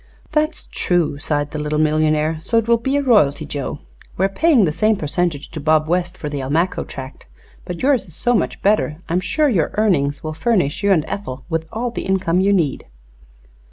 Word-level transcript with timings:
"That's 0.31 0.65
true," 0.65 1.19
sighed 1.19 1.51
the 1.51 1.59
little 1.59 1.77
millionaire. 1.77 2.39
"So 2.41 2.57
it 2.57 2.67
will 2.67 2.79
be 2.79 2.95
a 2.97 3.03
royalty, 3.03 3.45
Joe. 3.45 3.81
We 4.17 4.25
are 4.25 4.29
paying 4.29 4.65
the 4.65 4.71
same 4.71 4.95
percentage 4.95 5.49
to 5.51 5.59
Bob 5.59 5.87
West 5.87 6.17
for 6.17 6.27
the 6.27 6.39
Almaquo 6.41 6.85
tract, 6.87 7.27
but 7.65 7.83
yours 7.83 8.07
is 8.07 8.15
so 8.15 8.33
much 8.33 8.63
better 8.63 8.89
that 8.95 9.01
I 9.09 9.13
am 9.13 9.19
sure 9.19 9.47
your 9.47 9.69
earnings 9.77 10.23
will 10.23 10.33
furnish 10.33 10.81
you 10.81 10.91
and 10.91 11.05
Ethel 11.07 11.45
with 11.49 11.67
all 11.71 11.91
the 11.91 12.05
income 12.07 12.39
you 12.41 12.51
need." 12.51 12.87